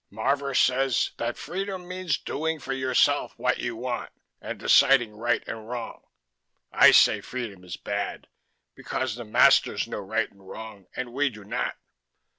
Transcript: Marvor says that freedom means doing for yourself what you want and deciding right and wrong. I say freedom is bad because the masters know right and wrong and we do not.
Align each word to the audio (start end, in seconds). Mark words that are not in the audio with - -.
Marvor 0.11 0.55
says 0.57 1.11
that 1.17 1.37
freedom 1.37 1.87
means 1.87 2.17
doing 2.17 2.57
for 2.57 2.73
yourself 2.73 3.35
what 3.37 3.59
you 3.59 3.75
want 3.75 4.09
and 4.41 4.57
deciding 4.57 5.15
right 5.15 5.43
and 5.47 5.69
wrong. 5.69 6.07
I 6.71 6.89
say 6.89 7.21
freedom 7.21 7.63
is 7.63 7.77
bad 7.77 8.27
because 8.73 9.13
the 9.13 9.25
masters 9.25 9.87
know 9.87 9.99
right 9.99 10.31
and 10.31 10.49
wrong 10.49 10.87
and 10.95 11.13
we 11.13 11.29
do 11.29 11.43
not. 11.43 11.77